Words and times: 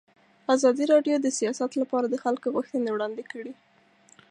ازادي 0.55 0.85
راډیو 0.93 1.15
د 1.21 1.27
سیاست 1.39 1.71
لپاره 1.81 2.05
د 2.09 2.15
خلکو 2.23 2.47
غوښتنې 2.55 2.89
وړاندې 2.93 3.23
کړي. 3.31 3.53